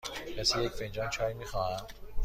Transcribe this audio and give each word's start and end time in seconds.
کسی 0.37 0.63
یک 0.63 0.71
فنجان 0.71 1.09
چای 1.09 1.33
می 1.33 1.45
خواهد؟ 1.45 1.91